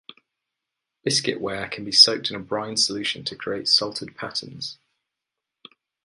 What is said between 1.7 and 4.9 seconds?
be soaked in a brine solution to create salted patterns.